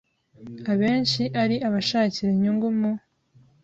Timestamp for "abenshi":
0.71-1.23